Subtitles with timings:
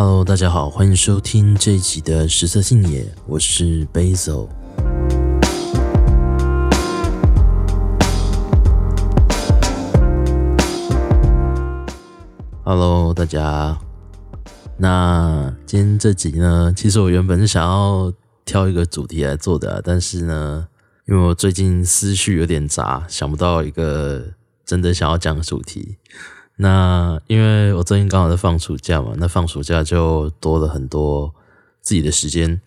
[0.00, 4.46] Hello，大家好，欢迎收听这一集的食色性也，我是 Basil。
[12.62, 13.76] Hello，大家。
[14.76, 18.12] 那今天这集呢，其实我原本是想要
[18.44, 20.68] 挑一个主题来做的，但是呢，
[21.08, 24.24] 因为我最近思绪有点杂，想不到一个
[24.64, 25.96] 真的想要讲的主题。
[26.60, 31.32] 那因为我最近刚好在放暑假嘛，那放暑假就多了很多
[31.80, 32.60] 自己的时间。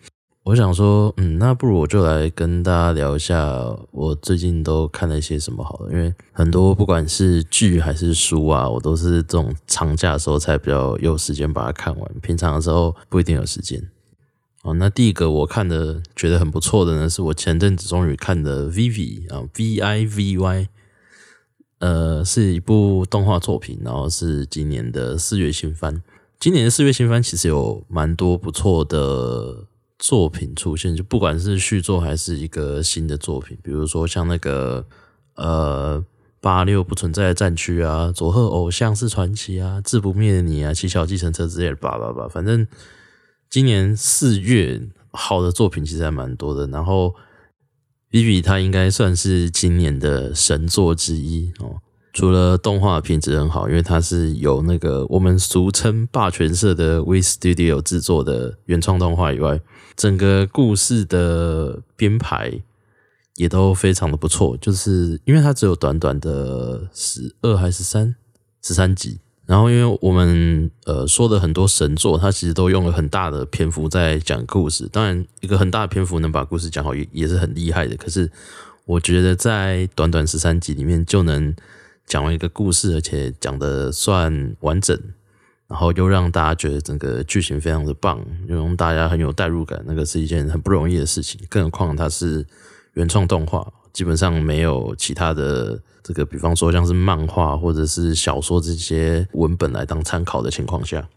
[0.44, 3.54] 我想说，嗯，那不如我就来跟大家聊一下
[3.92, 5.92] 我最近都看了一些什么好了。
[5.92, 13.80] 因为很多不管是剧还是书啊，我都是这种长假的时候才比较有时间把它看完，平常的时候不一定有时间。
[14.62, 20.62] 哦，那第一个我看的觉得很不错的呢，是我前阵子终于看的《Vivi》啊，《V I V Y》，
[21.82, 26.00] 呃，是一部动画作品，然后是今年的四月新番。
[26.38, 29.66] 今年的四月新番其实有蛮多不错的。
[29.98, 34.84] 作品出现，就不管是续作还是一个新的作品，比如说像那个
[35.36, 36.04] 呃
[36.40, 42.66] 八六不存在的战区啊，佐贺偶像是传奇啊，志不灭的你啊，七小计程车之类的，叭叭叭，反正
[43.48, 46.66] 今年四月好的作品其实还蛮多的。
[46.66, 47.14] 然后
[48.12, 51.80] Vivy 它应该算是今年的神作之一哦。
[52.12, 59.58] 除了动画品质很好，因为它是由那个我们俗称霸权社的 WE Studio 制作的原创动画以外，
[59.96, 62.60] 整个故事的编排
[63.36, 64.58] 也都非常的不错。
[64.58, 68.14] 就是因为它只有短短的十二还是三
[68.60, 74.88] 十三集，然后因为我们呃说的很多神作，它其实都用了很大的篇幅在讲故事。
[74.92, 77.96] 当然，一个很大的篇幅能把故事讲好也也是很厉害的。
[77.96, 78.30] 可是
[78.84, 81.54] 我觉得在短短十三集里面就能。
[82.04, 84.98] 讲完一个故事，而且讲得算完整，
[85.68, 91.40] 然后又让大家觉得整个剧情非常的棒，又让大家很有代入感，那个是一件很不容易的事情。
[91.48, 92.44] 更何况它是
[92.94, 101.08] 原创动画，基本上没有其他的这个，比方说像是漫画或者是小说这些文本来当参考的情况下，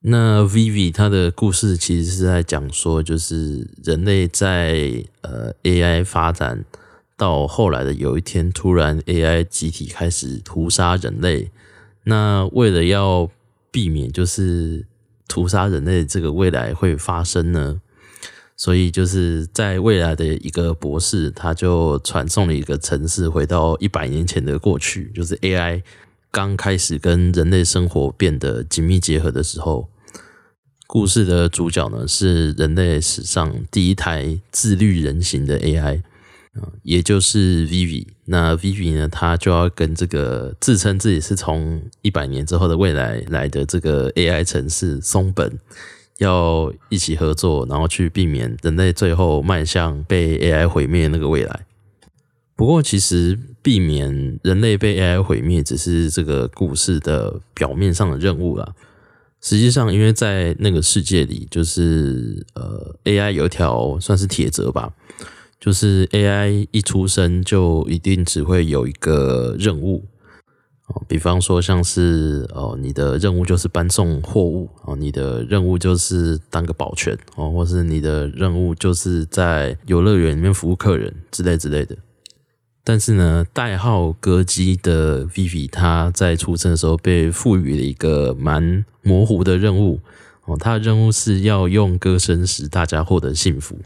[0.00, 6.64] 那 Vivi 它的故事其实是在讲说，就是人类在呃 AI 发展。
[7.18, 11.50] 到后来的有一天，突然 AI 集体开始屠杀人类。
[12.04, 13.30] 那为了要
[13.70, 14.84] 避免就是
[15.26, 17.80] 屠杀人类这个未来会发生呢，
[18.56, 25.82] 所以就是在未来的一个博士，他就传送了一个城市回到一百年前的过去，就是 AI
[26.30, 29.88] 刚开始跟人类生活变得紧密结合的时候。
[30.86, 36.02] 故事的主角呢，是人类史上第一台自律人形的 AI。
[36.82, 45.58] 也就是 Vivy，那 Vivy 呢，他就要跟这个自称自己是从一百年之后的未来来的这个 AI 城市松本，
[46.18, 51.66] 要一起合作，然后去避免人类最后迈向被 AI 毁灭那个未来。
[52.54, 58.74] 不过，其实避免人类被 AI 毁灭只是这个故事的表面上的任务啦。
[59.42, 64.92] 实际上，因为在那个世界里，就是呃 AI 有一条算是铁则吧。
[65.58, 70.04] 就是 AI 一出生就一定只会有一个任务
[70.86, 81.96] 哦，比方说像是哦，你的任务就是搬送货物哦，你的任务就是当个保全哦，或是你的任务就是在游乐园里面服务客人之类之类的。
[82.84, 89.98] 但是呢，代号歌姬的 Vivi，他在出生的时候被赋予了一个蛮模糊的任务
[90.44, 93.76] 哦，他的任务是要用歌声使大家获得幸福。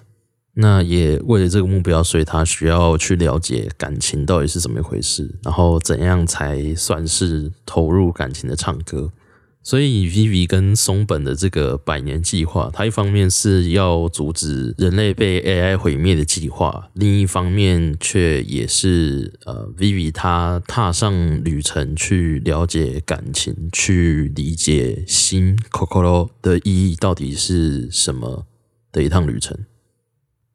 [0.55, 9.13] 那也为了这个目标，所以他需要去了解感情到底是怎么一回事，然后怎样才算是投入感情的唱歌。
[9.63, 28.47] 所以 Vivi 跟松本的这个百年计划，它一方面是要阻止人类被 AI 毁灭的计划，另一方面却也是呃，Vivi 他踏上旅程去了解感情，去理解心 c o c o r o 的意义到底是什么
[28.91, 29.55] 的一趟旅程。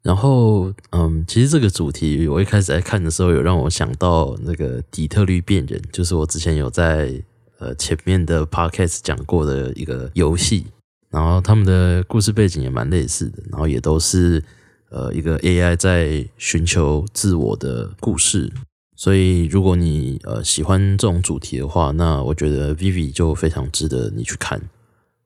[0.06, 7.20] 然后，嗯，其实这个主题我一开始在看的时候，有让我想到那个底特律变人，就是我之前有在
[7.58, 10.68] 呃前面的 podcast 讲过的一个游戏。
[11.10, 14.44] 然后他们的故事背景也蛮类似的，然后也都是
[14.92, 18.54] 呃一个 AI 在寻求自我的故事。
[18.96, 24.62] 所以如果你呃喜欢这种主题的话，那我觉得 Vivy 就非常值得你去看。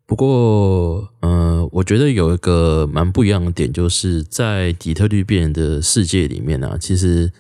[0.10, 7.32] 不过，呃，我觉得有一个蛮不一样的点，就是在底特律变人的世界里面啊，其实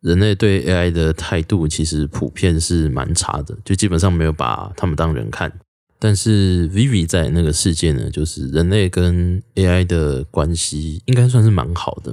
[0.00, 5.50] 人类对 AI 的态度其实普遍是蛮差的，就基本上没有把他们当人看。
[6.00, 12.12] 但是 Vivy 在那个世界呢，就是人类跟 AI 的关系应该算是蛮好的，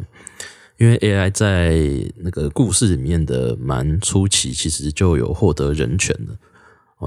[0.77, 1.81] 因为 AI 在
[2.17, 6.35] 那个故事里面的蛮初期，其实就有获得人权了。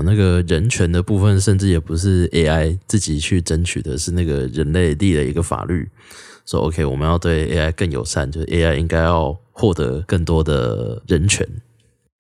[0.03, 5.89] 那个人权的部分，甚至也不是 AI 自己去争取的，是那个人类立了一个法律，
[6.47, 11.47] 说 OK，我们要对 AI 更友善，就是 AI 应该要获得更多的人权。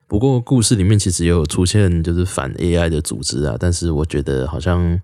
[0.07, 4.99] 不过故事里面其实也有出现就是反 AI 的组织啊，但是我觉得好像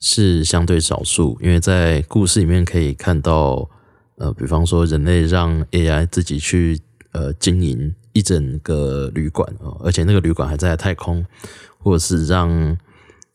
[0.00, 3.70] 是相对少数，因为在故事里面可以看到，
[4.16, 6.78] 呃，比方说人类让 AI 自己去
[7.12, 9.50] 呃经营一整个旅馆，
[9.80, 11.24] 而且那个旅馆还在太空，
[11.82, 12.48] 或者是让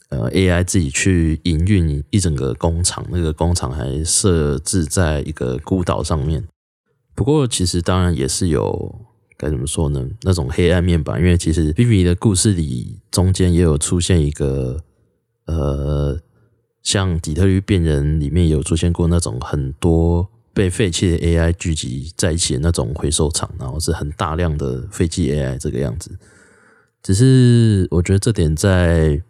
[0.09, 6.47] 呃 AI 自己去营运一整个工厂，那个工厂还设置在一个孤岛上面。
[7.13, 9.07] 不过其实当然也是有。
[9.39, 10.03] 该怎么说呢？
[10.23, 14.83] 那种黑暗面吧，因为其实 Vivy 的故事里中间也有出现一个，
[15.45, 16.19] 呃，
[16.81, 26.17] 像底特律变人里面有出现过那种很多被废弃的 AI 聚集在一起的那种回收场，然后是很大量的废弃 AI 这个样子。
[27.03, 29.21] 只是我觉得这点在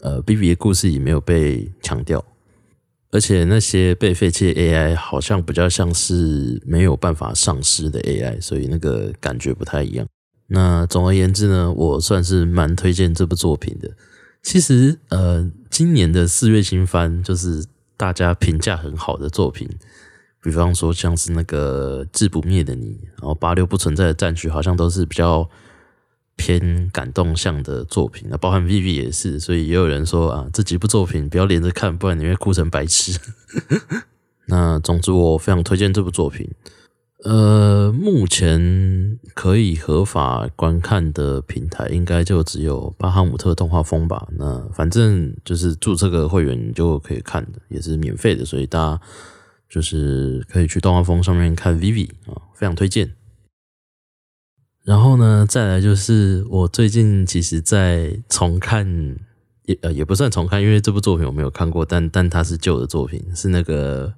[0.00, 2.24] 呃 B B 的故事里没有被强调。
[3.10, 10.06] 而且那些被废弃的 AI 好像比较像是没有办法丧尸的 AI，所以那个感觉不太一样。
[10.48, 13.90] 那总而言之呢，我算是蛮推荐这部作品的。
[14.42, 17.64] 其实，呃，今年的四月新番就是
[17.96, 19.66] 大家评价很好的作品，
[20.42, 25.48] 比方说像是那个《至不灭的你》，然后《八六不存在的战区》，好像都是比较。
[26.38, 33.18] 偏感动向的作品，那包含 V V 也是，所以也有人说啊，这几部作品不要连着看，不然你会哭成白痴。
[34.46, 36.48] 那总之，我非常推荐这部作品。
[37.24, 44.28] 呃，目前可以合法观看的平台，应该就只有巴哈姆特动画风吧。
[44.38, 49.00] 那反正就是注册个会员，就可以看的，也是免费的，所以大家
[49.68, 53.17] 就是可以去动画风上面看 Vivy 啊，非常推荐。
[54.88, 58.88] 然后呢，再来就是我最近其实，在重看，
[59.66, 64.10] 也呃也不算重看，因为这部作品我没有看过，但但它是旧的作品，是那个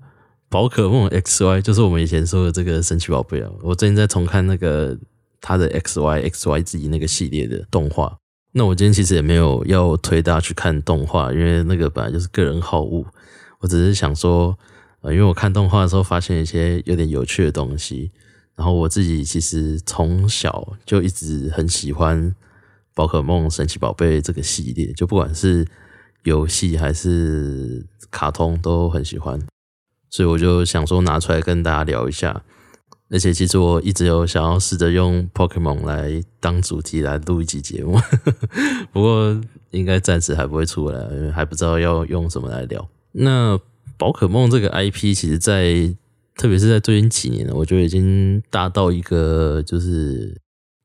[0.49, 3.51] 宝可梦 XY，就是我们以前说的这个神奇宝贝啊。
[3.63, 4.97] 我最近在重看那个
[5.41, 8.17] 它的 XY XYZ 那个系列的动画。
[8.53, 13.05] 那我今天其实也没有要推大家去看动画，因为那个本来就是个人好恶。
[13.59, 14.57] 我只是想说，
[15.01, 18.13] 呃，因为我看动画的时候发现一些有点有趣的东西。
[18.61, 22.37] 然后我自己其实从小就一直很喜欢
[22.95, 25.67] 宝可梦、神奇宝贝这个系列，就不管是
[26.25, 29.41] 游戏还是卡通都很喜欢，
[30.11, 32.43] 所以我就想说拿出来跟大家聊一下。
[33.09, 37.99] 而且其实我一直有想要试着用 Pokemon 来当主题来录一集节目，
[38.93, 39.41] 不过
[39.71, 42.87] 应该暂时还不会出来，因为还不知道要用什么来聊。
[43.13, 43.59] 那
[43.97, 45.97] 宝可梦这个 IP 其实，在
[46.37, 50.35] 特别是在最近几年，我觉得已经大到一个就是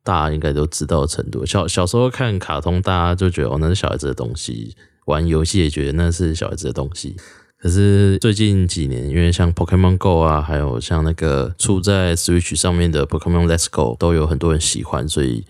[0.03, 1.45] 大家应该都知道的程度。
[1.45, 4.75] 小小时候看卡通，大家就觉得哦，那是小孩子的东西；
[5.05, 7.15] 玩游戏也觉得那是小孩子的东西。
[7.57, 15.07] 可是最近几年，因为像 Pokemon Go 啊，还有像那个出在 Switch 上面的 Pokemon Let's Go，都有很多人喜欢。
[15.07, 15.45] 所以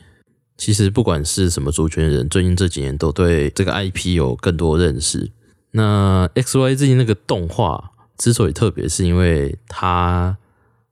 [0.55, 5.31] 其实不管是什么族群的人，最近这几年都对这个 IP 有更多认识。
[5.71, 7.91] 那 XYZ 那个动画。
[8.17, 10.37] 之所以特别，是因为他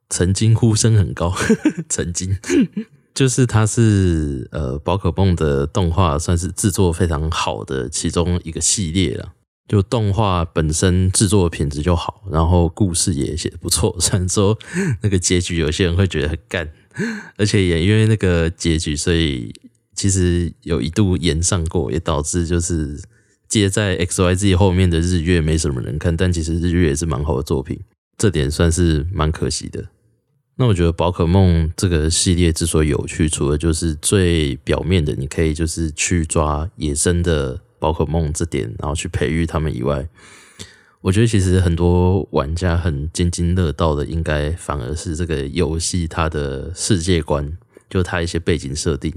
[0.10, 1.34] 曾经呼声很高，
[1.88, 2.38] 曾经
[3.14, 9.34] 就是他是呃宝可梦的动画算是制作非常好的其中一个系列了。
[9.68, 13.96] 就动画本身制作品质就好，然后故事也写的不错。
[14.02, 14.60] 虽然说
[15.02, 16.70] 那个结局有些人会觉得很干，
[17.38, 19.54] 而且也因为那个结局，所以
[19.96, 23.02] 其实有一度延上过，也导致就是。
[23.60, 27.80] 接在 XYZ 后面的日月没什么人看，但其实日月也是蛮好的作品，
[28.18, 29.86] 这点算是蛮可惜的。
[30.56, 40.08] 那我觉得宝可梦这个系列之所以有趣，除了就是最表面的，你可以就是去抓野生的宝可梦这点，然后去培育他们以外，
[41.02, 47.58] 我觉得其实很多玩家很津津乐道的，应该反而是这个游戏它的世界观，
[47.90, 49.14] 就它一些背景设定。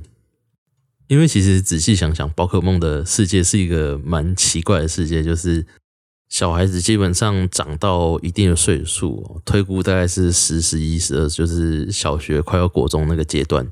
[1.08, 5.64] 因为其实仔细想想，宝可梦的世界是一个蛮奇怪的世界，就是
[6.28, 13.66] 小孩子基本上长到一定的岁数，推估大概是十、十一、十二，就是小学快要国中那个阶段，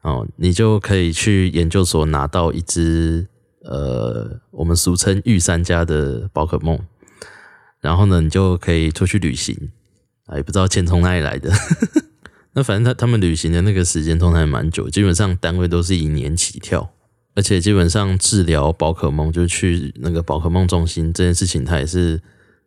[0.00, 3.26] 哦，你就可以去研究所拿到一只
[3.62, 6.78] 呃，我们俗称御三家的宝可梦，
[7.80, 9.70] 然后呢，你就可以出去旅行，
[10.26, 11.50] 啊，也不知道钱从哪里来的。
[11.50, 11.56] 呵
[11.92, 12.02] 呵
[12.54, 16.90] 那反正他他们旅行的那个时间通常还蛮久，基本上单位都是以年起跳。
[17.36, 22.20] 而且基本上治疗宝可梦，就去那个宝可梦中心这件事情，它也是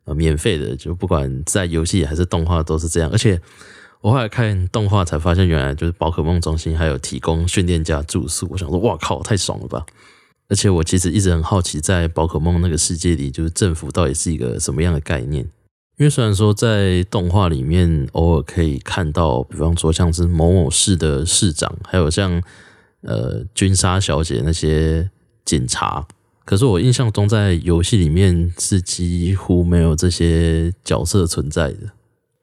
[0.04, 3.08] 呃免费的，就不管在游戏还是动画都是这样。
[3.10, 3.40] 而且
[4.02, 8.46] 我后来看动画才发现，原来就是宝可梦中心还有提供训练家住宿。
[8.50, 9.86] 我想说，哇靠，太爽了吧！
[10.50, 15.48] 而且我其实一直很好奇，在宝可梦那个世界里，就是政府到底是一个什么样的概念？
[15.98, 22.42] 因为虽然说在动画里面偶尔可以看到，比方说像是某某市的市长，还有像。
[23.02, 25.08] 呃，君莎小姐那些
[25.44, 26.04] 警察，
[26.44, 31.78] 可是我印象中在游戏里面是几乎没有这些角色存在的。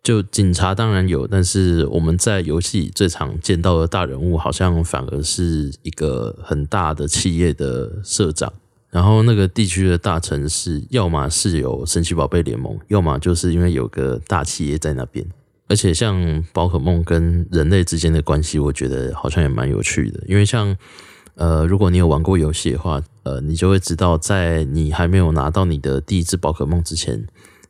[0.01, 8.53] 就警察当然有，但是我们在游戏最常见到的大人物，好像反而是一个很大的企业的社长。
[8.95, 15.25] 然后那个地区的大城市，要么是有神奇宝贝联盟，要么就是因为有个大企业在那边。
[15.67, 20.23] 而且像宝可梦跟人类之间的关系，我觉得好像也蛮有趣的。
[20.25, 20.73] 因为像
[21.33, 27.21] 呃，如果你有玩过游戏的话，呃，你就会知道，在你还没有拿到你的第一只宝可梦之前，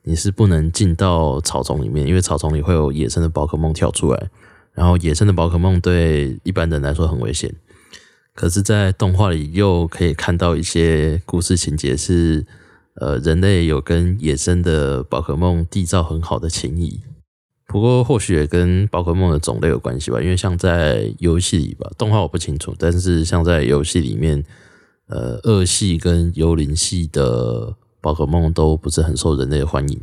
[0.04, 4.30] 你是不能进到草丛里面，因为草丛里会有野生的宝可梦跳出来，
[4.74, 7.52] 然后野生的宝可梦对一般人来说很危险。
[8.36, 12.46] 可是，在动画里又可以看到一些故事情节是，
[12.96, 17.00] 呃，人类有跟野生的宝可梦缔造很好的情谊。
[17.66, 24.44] 不过或许也跟宝可梦的种类有关系吧，因为像在游戏里吧，动画我不清楚，但是像在游戏里面，
[25.08, 30.02] 呃，恶系跟幽灵系的宝可梦都不是很受人类的欢迎，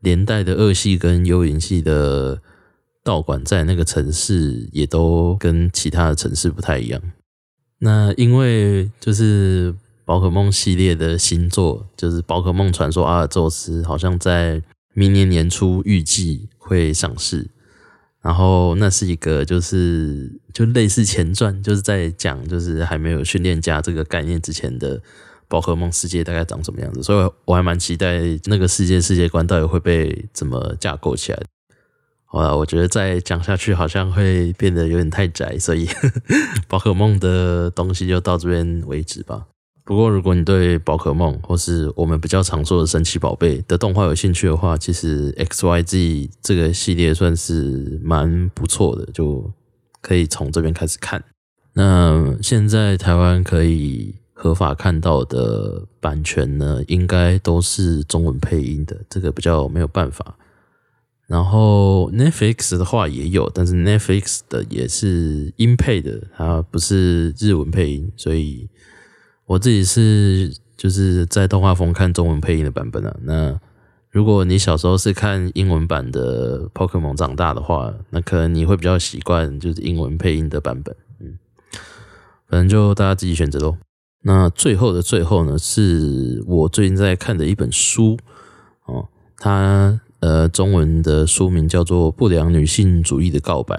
[0.00, 2.42] 连带的恶系跟幽灵系的
[3.04, 7.00] 道馆在那个城市也都跟其他的城市不太一样。
[7.80, 14.62] 那因为就是宝可梦系列的新作，就是宝可梦传说阿尔宙斯，好像在
[14.94, 16.48] 明年年初预计。
[16.70, 17.50] 会上市，
[18.22, 25.02] 然后那是一个就是就类似前传，就是在讲就是还没有训练家这个概念之前的
[25.48, 31.42] 宝可梦世界大概长什么样子，所以我还蛮期待那个世界世界观到底会被怎么架构起来。
[32.32, 35.88] 好，我觉得再讲下去好像会变得有点太窄，所以
[36.68, 39.46] 宝可梦的东西就到这边为止吧。
[39.84, 49.52] 不过，如果你对宝可梦或是我们比较常说的神奇宝贝的动画有兴趣的话，其实 X Y Z 这个系列算是蛮不错的，就
[50.00, 51.24] 可以从这边开始看。
[51.72, 60.36] 那现在台湾可以合法看到的版权呢，应该都是中文配音的，这个比较没有办法。
[61.30, 68.68] 然后 Netflix 的话也有，但是 Netflix 的也是英配的，它不是日文配音，所以。
[69.46, 73.16] 我自己是就是在动画风看中文配音的版本啊。
[73.22, 73.58] 那
[74.08, 80.94] 如果你小时候是看英文版的 Pokémon 长大的话，那可能你会比较习惯就是英文配音的版本。
[81.18, 81.36] 嗯，
[82.48, 83.76] 反正就大家自己选择喽。
[84.22, 88.16] 那最后的最后呢，是我最近在看的一本书
[88.84, 93.76] 哦，它呃中文的书名叫做《不良女性主义的告白》。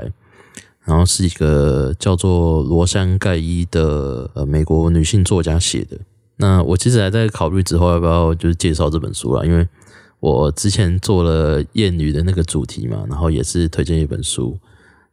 [0.83, 5.95] 然后是一个叫做罗珊盖伊的呃美国女性作家写的。
[6.37, 9.67] 那我其实还在考虑之后要不要就是介绍这本书啦，因为
[10.19, 14.57] 我之前做了厌女的那个主题嘛，然后也是推荐一本书。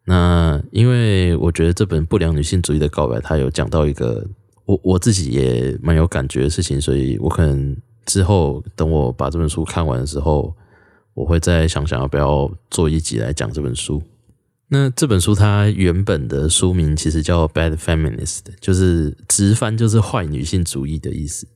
[0.07, 4.27] 那因为我觉得这本不良女性主义的告白，它有讲到一个
[4.65, 10.55] 我我自己也蛮有感觉的事情，所以我可能之后等我把这本书看完的时候，
[11.19, 14.01] 我会再想想要不要做一集来讲这本书。
[14.69, 21.49] 那这本书它原本的书名其实叫《Bad Feminist》，就是直翻就是坏女性主义的意思。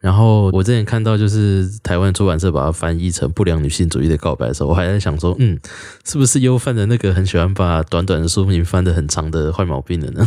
[0.00, 5.58] 然后我之前看到就是台湾出版社把它翻译成《不良女性主义的告白》的时候，我还在想说，嗯，
[6.04, 10.26] 是不是又犯了那个很喜欢把短短的书名翻得很长的坏毛病了呢？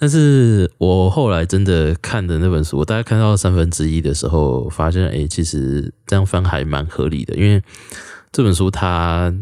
[0.00, 7.62] 但是我后来真的看的那本书，我大概看到三分之一的时候，发现哎，其实这样翻还蛮合理的，因为
[8.32, 9.32] 这本书它。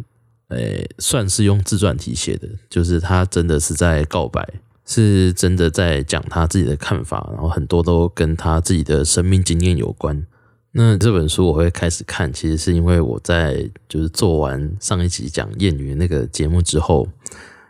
[0.51, 4.43] 诶，算是用自传体写的，就是他真的是在告白，
[4.87, 10.27] 是真的在讲他自己的看法，然后很多都跟他自己的生命经验有关。
[10.73, 17.07] 那这本书我会开始看，其实是因为我在就是做完上一集讲厌女那个节目之后，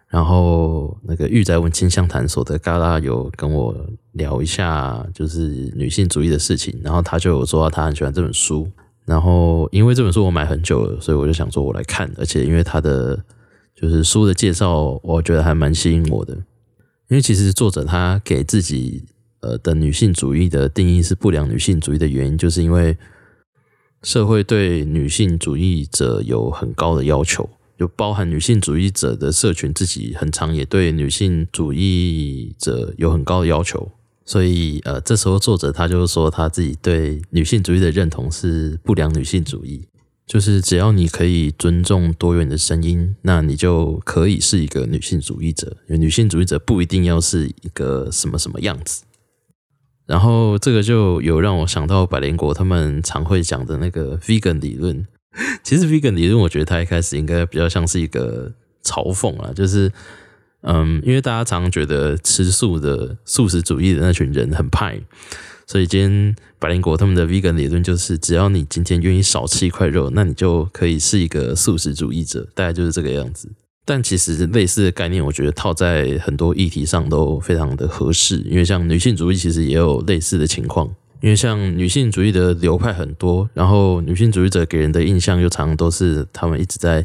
[0.08, 3.76] 然后那个玉宅文清相谈所的嘎拉有跟我
[4.12, 8.66] 聊一下就是女性主义的事情，然后他就有说到他很喜欢这本书。
[9.04, 12.12] 然后，因为这本书我买很久了，所以我就想说，我来看。
[12.18, 13.18] 而且，因为他的
[13.74, 16.34] 就是书的介绍，我觉得还蛮吸引我的。
[17.08, 19.02] 因为其实作者他给自己
[19.40, 22.94] 呃的女性主义的定义是不良女性主义的原因，就是因为
[24.02, 27.48] 社会对女性主义者有很高的要求。
[27.78, 33.92] 就包含女性主义者的社群自己，很常也对女性主义者有很高的要求。
[34.24, 39.86] 所以，呃，这时候作者他就是说，他自己对女性主义的认同是不良女性主义，
[40.26, 45.76] 就是只要你可以尊重多元的声音，那你就可以是一个女性主义者。
[45.86, 49.04] 女性主义者不一定要是一个什么什么样子。
[50.04, 55.06] 然后，这个就有让我想到百灵果他们常会讲的那个 vegan 理论。
[55.62, 58.52] 其实 vegan 理论，我觉得它一开始应该比较像是一个
[58.84, 59.90] 嘲讽啊，就是，
[60.62, 65.00] 嗯，因为大家常常觉得吃素的素食主义的那群人很派，
[65.66, 73.48] 所以今天百灵果他们的 vegan 理论就是，只要你今天愿意少吃一块肉，那你就可以是一个素食主义者，大概就是这个样子。
[73.84, 80.94] 但其实类似的概念，我觉得套在很多议题上都非常的合适，因为像女性主义其实也有类似的情况。
[81.20, 87.04] 因为像女性主义的流派很多，然后女性主义者给人的印象又常常都是他们一直在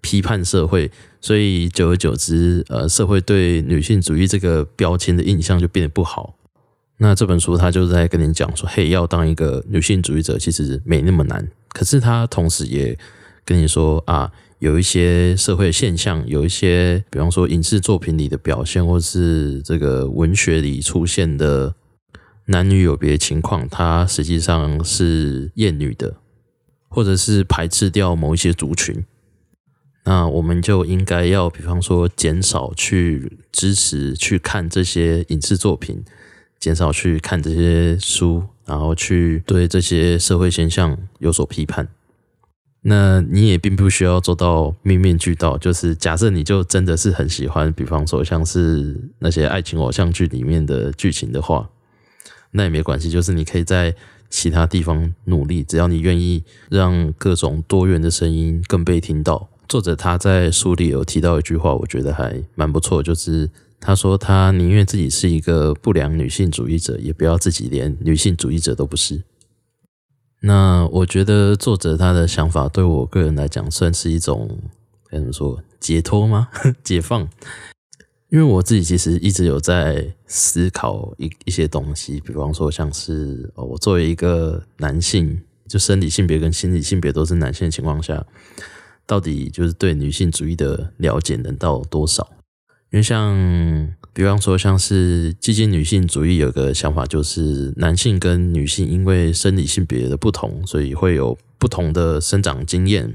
[0.00, 0.90] 批判社会，
[1.20, 6.34] 所以久而久之，呃，社会对女性主义这个标签的印象就变得不好。
[6.98, 12.98] 那这本书他就在跟你讲说，嘿，要当一个女性主义者其实没那么难，可是他同时也
[13.44, 21.72] 跟你说啊，有一些社会现象，有一些比方说影视作品里的表现，或是这个文学里出现的。
[22.46, 26.16] 男女有别情况，它实际上是厌女的，
[26.88, 29.04] 或者是排斥掉某一些族群。
[30.04, 36.04] 那我们就应该要，比方说，减少去支持、去看这些影视作品，
[36.58, 41.86] 减少去看这些书，然后去对这些社会现象有所批判。
[42.80, 51.70] 那你也并不需要做到面面俱到，就是假设你就真的是很喜欢，比方说像是那些爱情偶像剧里面的剧情的话。
[52.52, 53.94] 那也没关系，就是你可以在
[54.30, 59.48] 其他地方努力，只要你愿意让各种多元的声音更被听到。
[59.68, 69.22] 作者他在书里有提到一句话，我觉得还蛮不错，就是他说他宁愿自己是一个不良女性主义者，也不要自己连女性主义者都不是。
[70.40, 74.58] 那我觉得作者他的想法对我个人来讲算是一种
[75.10, 76.48] 怎么说解脱吗？
[76.82, 77.28] 解放。
[78.32, 88.24] 因为我自己其实一直有在思考一一些东西，比方说像是哦，我作为一个男性，就生理性别跟心理性别都是男性的情况下，
[89.04, 92.26] 到底就是对女性主义的了解能到多少？
[92.90, 93.36] 因为像
[94.14, 103.14] 比方说像是基金女性主义有个想法，就是男性跟女性因为生理性别的不同，所以会有不同的生长经验。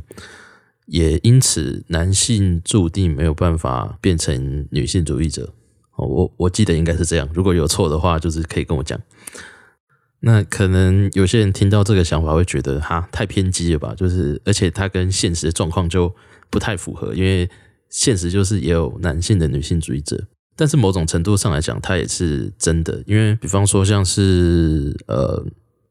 [0.88, 5.54] 也因此，男性注定没有办法变成女性主义者。
[5.96, 9.00] 我我记得应该是这样，如果有错的话，就是可以跟我讲。
[10.22, 13.94] 那可能有些人听到这个想法会觉得，哈，太偏激了吧？
[13.96, 16.14] 就是而且它跟现实的状况就
[16.50, 17.50] 不太符合，因为
[17.90, 23.04] 现实就是也有男性的女性主义者，但是某种程度上来讲，它也是真的。
[23.06, 25.46] 因为比方说，像是呃。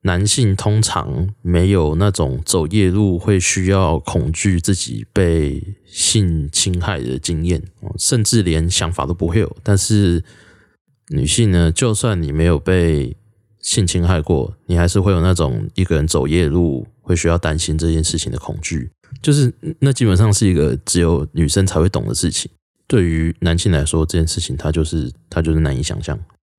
[0.06, 7.60] 男性通常没有那种走夜路会需要恐惧自己被性侵害的经验，
[7.98, 9.56] 甚至连想法都不会有。
[9.64, 10.22] 但是
[11.08, 13.16] 女性呢，就算你没有被
[13.60, 18.88] 性侵害过，你还是会有那种一个人走夜路会需要担心这件事情的恐惧。
[19.20, 22.48] 就是那基本上是一个只有女生才会懂的事情。
[22.86, 26.16] 对于男性来说，这件事情他就是他就是难以想象。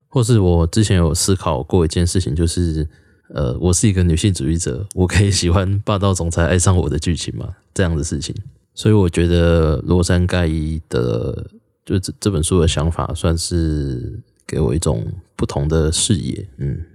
[0.10, 2.86] 或是我之前有思考过一件事情，就是。
[3.34, 7.56] 呃，我是一个女性主义者，我可以喜欢霸道总裁爱上我的剧情吗？
[7.74, 8.34] 这样的事情，
[8.74, 11.50] 所以我觉得罗山盖伊的
[11.86, 16.48] 就这这本书的想法，算是给我一种不同的视野。
[16.58, 16.86] 嗯，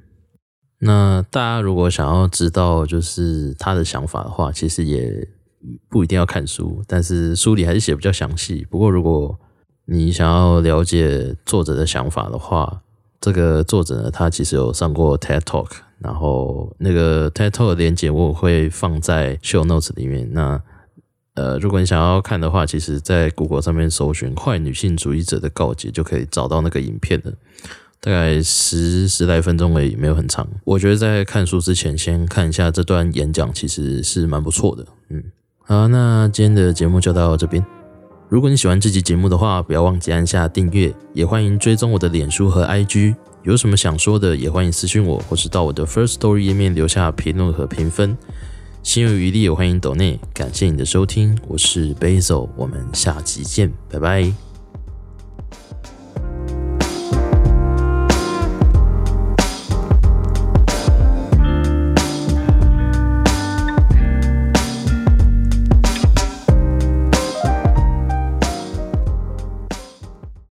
[0.78, 5.28] 那大家如果想要知道就是他的想法的话，其实也
[5.90, 8.66] 不一定要看书，但是书里还是写比较详细。
[8.70, 9.38] 不过如果
[9.84, 12.80] 你想要了解作者的想法的话，
[13.20, 15.68] 这个作者呢，他其实有上过 TED Talk。
[16.02, 20.32] 然后那个 TED Talk 的链接我会放在 Show Notes 里面。
[20.32, 20.60] 那
[21.34, 27.32] 呃，如果你想要看的话，其实，在 Google 上面搜寻“坏女性主义者的告解”就可以找到那个影片了。
[28.00, 30.46] 大概十十来分钟而已，没有很长。
[30.64, 34.84] 我觉得在看书之前，先看一下这段演讲，其实是蛮不错的。
[35.08, 35.24] 嗯，
[35.60, 37.64] 好，那今天的节目就到这边。
[38.32, 43.14] 如果你喜欢这集节目的话，不要忘记按下订阅，也欢迎追踪我的脸书和 IG。
[43.42, 48.16] 有什么想说的，也欢迎私信我，或是到我的 First Story 页面留下评论和评分。
[48.82, 50.18] 心有余力也欢迎抖内。
[50.32, 54.51] 感谢你的收听，我是 Basil，我们下集见，拜拜。